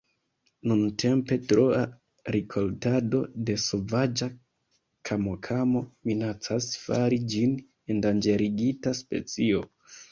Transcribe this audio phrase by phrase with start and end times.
[0.69, 1.81] Nuntempe troa
[2.37, 4.31] rikoltado de sovaĝa
[5.11, 7.57] kamokamo minacas fari ĝin
[7.95, 9.65] endanĝerigita specio.